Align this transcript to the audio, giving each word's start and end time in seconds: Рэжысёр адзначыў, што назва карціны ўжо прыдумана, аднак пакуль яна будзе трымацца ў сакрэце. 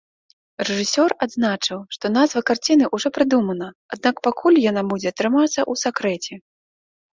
Рэжысёр 0.69 1.13
адзначыў, 1.25 1.79
што 1.97 2.05
назва 2.17 2.41
карціны 2.51 2.89
ўжо 2.99 3.07
прыдумана, 3.19 3.69
аднак 3.97 4.15
пакуль 4.31 4.61
яна 4.69 4.81
будзе 4.95 5.09
трымацца 5.21 5.49
ў 5.51 5.73
сакрэце. 5.85 6.33